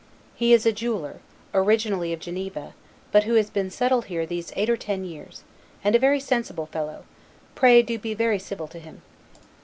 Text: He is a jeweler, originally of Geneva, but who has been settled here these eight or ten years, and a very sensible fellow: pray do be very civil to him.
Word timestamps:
He 0.33 0.51
is 0.51 0.65
a 0.65 0.71
jeweler, 0.71 1.19
originally 1.53 2.11
of 2.11 2.19
Geneva, 2.19 2.73
but 3.11 3.25
who 3.25 3.35
has 3.35 3.51
been 3.51 3.69
settled 3.69 4.05
here 4.05 4.25
these 4.25 4.51
eight 4.55 4.67
or 4.67 4.75
ten 4.75 5.03
years, 5.05 5.43
and 5.83 5.93
a 5.93 5.99
very 5.99 6.19
sensible 6.19 6.65
fellow: 6.65 7.03
pray 7.53 7.83
do 7.83 7.99
be 7.99 8.15
very 8.15 8.39
civil 8.39 8.67
to 8.69 8.79
him. 8.79 9.03